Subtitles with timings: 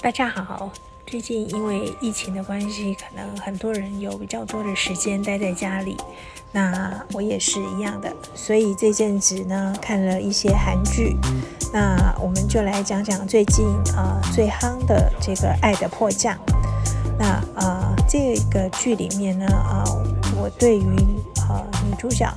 [0.00, 0.70] 大家好，
[1.06, 5.96] 最近因为疫情的关系，可能很多人有比较多的时间待在家里，
[6.52, 11.16] 那我也是一样的，所以这阵子呢看了一些韩剧，
[11.72, 13.64] 那我们就来讲讲最近
[13.96, 16.36] 呃最夯的这个《爱的迫降》。
[17.18, 19.84] 那呃这个剧里面呢，呃
[20.36, 20.84] 我对于
[21.48, 22.30] 呃女主角，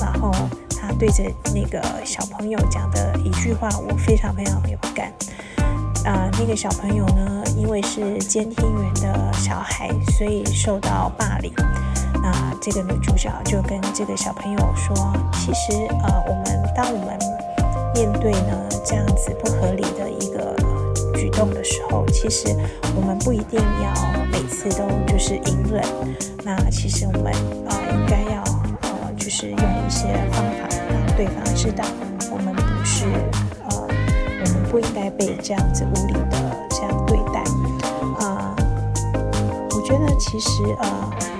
[0.00, 0.32] 然后
[0.70, 1.22] 她对着
[1.54, 5.12] 那个小朋友讲的一句话，我非常非常有感。
[6.04, 11.52] 啊，那个小朋友呢，因为是监听员的小孩，所以受到霸凌。
[12.22, 14.94] 那这个女主角就跟这个小朋友说
[15.32, 15.72] ：“其实，
[16.02, 17.18] 呃，我们当我们
[17.94, 20.54] 面对呢这样子不合理的一个
[21.14, 22.48] 举动的时候，其实
[22.96, 23.92] 我们不一定要
[24.30, 25.82] 每次都就是隐忍。
[26.44, 27.32] 那其实我们
[27.66, 28.42] 啊，应该要
[28.82, 31.84] 呃，就是用一些方法让对方知道，
[32.30, 33.06] 我们不是。”
[34.74, 37.44] 不应该被这样子无理的这样对待
[38.18, 38.52] 啊！
[39.70, 40.88] 我觉得其实呃，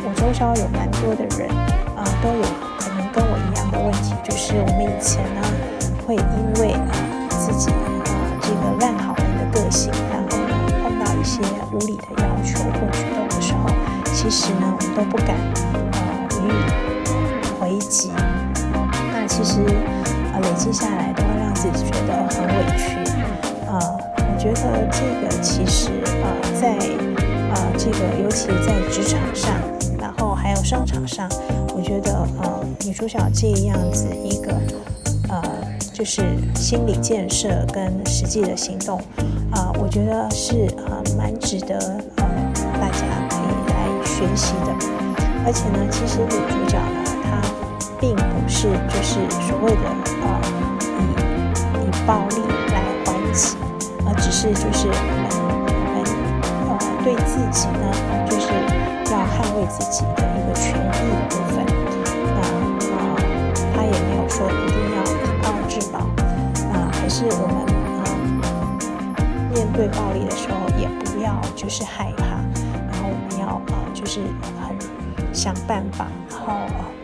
[0.04, 1.50] 我周遭有蛮多的人
[1.96, 2.44] 啊，都有
[2.78, 5.42] 可能跟我一样的问题，就是我们以前呢
[6.06, 6.94] 会因为啊
[7.28, 8.06] 自己啊
[8.40, 13.68] 这个烂好人的个性，然后呢碰到一些无理的要求或举动的时候，
[14.14, 15.34] 其实呢我们都不敢
[15.90, 15.98] 呃
[16.40, 18.12] 予以回击。
[19.12, 19.58] 那其实
[20.34, 22.96] 呃累积下来都会让自己觉得很委屈。
[23.70, 23.78] 啊，
[24.16, 25.90] 我觉得这个其实
[26.22, 26.26] 啊，
[26.60, 26.76] 在
[27.52, 29.54] 啊这个尤其在职场上，
[30.00, 31.28] 然后还有商场上，
[31.74, 34.52] 我觉得啊女主角这样子一个
[35.28, 35.42] 呃，
[35.92, 36.22] 就是
[36.54, 38.98] 心理建设跟实际的行动
[39.52, 41.78] 啊，我觉得是啊蛮值得
[42.16, 42.24] 呃
[42.80, 44.74] 大家可以来学习的。
[45.46, 47.04] 而且呢，其实女主角呢，
[48.04, 49.88] 并不是就是所谓的
[50.20, 50.36] 啊
[51.00, 51.02] 以
[51.80, 52.36] 以暴力
[52.68, 53.56] 来还击。
[54.04, 55.24] 而只是就是我们
[55.64, 56.04] 我们
[56.68, 56.70] 呃
[57.02, 57.88] 对自己呢，
[58.28, 58.52] 就是
[59.10, 61.64] 要捍卫自己的一个权益的部分。
[62.28, 62.38] 那
[62.92, 62.94] 呃，
[63.74, 65.96] 他也没有说一定要以暴制暴。
[66.70, 67.56] 那还是我们
[68.04, 68.04] 啊
[69.54, 72.36] 面对暴力的时候，也不要就是害怕，
[72.76, 74.20] 然后我们要呃就是
[74.60, 74.76] 很
[75.34, 76.54] 想办法，然后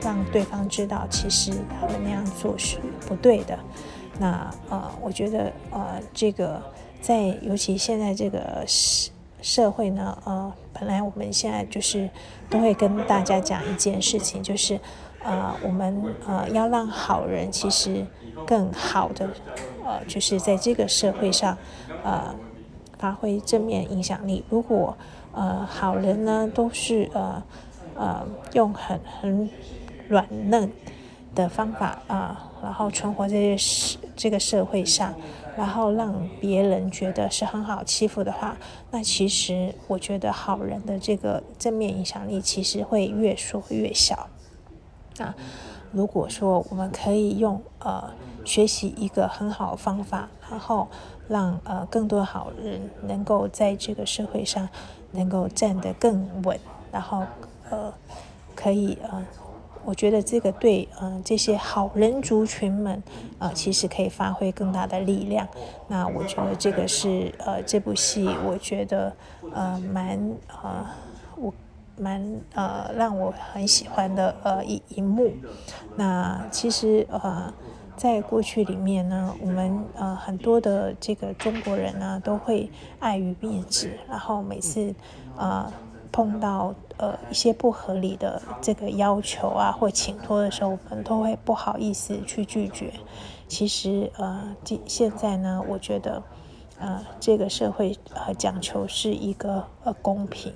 [0.01, 3.59] 让对方知道其实他们那样做是不对的。
[4.19, 6.63] 那呃，我觉得呃这个。
[7.03, 9.11] 在尤其现在这个社
[9.41, 12.07] 社会呢，呃，本来我们现在就是
[12.51, 14.79] 都会跟大家讲一件事情，就是
[15.25, 18.05] 呃，我们呃要让好人其实
[18.47, 19.31] 更好的
[19.83, 21.57] 呃，就是在这个社会上
[22.05, 22.35] 呃
[22.99, 24.45] 发挥正面影响力。
[24.51, 24.95] 如果
[25.33, 27.43] 呃好人呢都是呃
[27.95, 29.49] 呃用很很
[30.09, 30.71] 软嫩
[31.35, 35.15] 的方法啊，然后存活在社这个社会上。
[35.57, 38.57] 然后让别人觉得是很好欺负的话，
[38.93, 44.29] 那其实我觉得好人的这个正面影响力其实会越缩越小。
[45.19, 45.35] 那
[45.91, 48.11] 如果说我们可以用呃
[48.45, 50.89] 学习一个很好的方法，然后
[51.29, 54.67] 让呃更多好人能够在这个社会上
[55.11, 56.59] 能够站得更稳，
[56.93, 57.27] 然后
[57.71, 57.93] 呃
[58.55, 59.25] 可以呃。
[59.83, 63.03] 我觉得这个对，嗯，这些好人族群们，
[63.39, 65.49] 呃，其实可以发挥更大的力量。
[65.89, 69.11] 那我觉得这个是，呃，这部戏我觉得，
[69.55, 70.87] 呃，蛮，呃，
[71.37, 71.53] 我
[71.97, 72.23] 蛮，
[72.53, 75.33] 呃，让我很喜欢的，呃，一一幕。
[75.97, 77.51] 那其实，呃，
[77.97, 84.95] 在过去里面呢，我们，呃，很多的这个中国人呢，都会碍于面子，然后每次，
[85.39, 85.73] 呃。
[86.13, 92.93] 碰到呃一些不合理的这个要求啊或请托的时候，我们都会不好意思去拒绝。
[93.49, 94.55] 其实呃，
[94.87, 96.23] 现在呢，我觉得
[96.79, 100.53] 呃这个社会呃讲求是一个呃公平，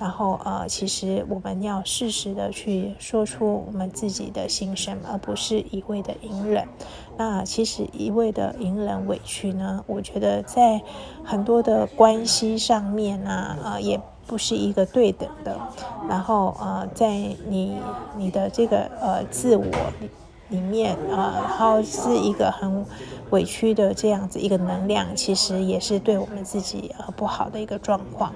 [0.00, 6.66] 然后呃其实我们要适时的去说出我们自己的心声，而不是一味的隐忍。
[7.16, 10.82] 那其实一味的隐忍委屈呢，我觉得在
[11.22, 14.00] 很多的关系上面啊，呃也。
[14.26, 15.56] 不是一个对等的，
[16.08, 17.10] 然后呃，在
[17.48, 17.78] 你
[18.16, 19.64] 你的这个呃自我
[20.48, 22.84] 里面啊，然后是一个很
[23.30, 28.32] 委屈的这样子一个能量，其实也是对我们自己呃不好的一个状况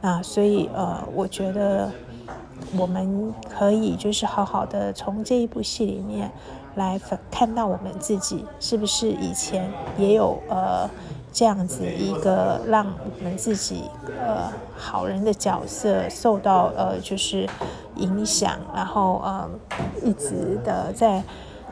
[0.00, 1.90] 啊，所以呃，我觉得
[2.76, 6.30] 我们可以就是好好的从这一部戏里面
[6.74, 7.00] 来
[7.30, 10.88] 看到我们自己是不是以前也有呃。
[11.38, 13.84] 这样子一个让我们自己
[14.18, 17.48] 呃好人的角色受到呃就是
[17.94, 19.48] 影响，然后呃
[20.02, 21.22] 一直的在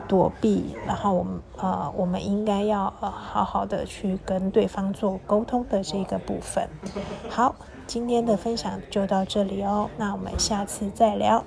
[0.07, 6.65] 躲避，然后我们呃，我们应该要呃好好的去跟对方做沟通的这个部分。
[7.29, 7.53] 好，
[7.85, 11.43] 今天的分享就到这里哦，那我们下次再聊。